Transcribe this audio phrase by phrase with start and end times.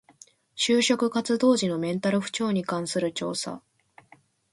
[0.55, 3.61] 就職活動時のメンタル不調に関する調査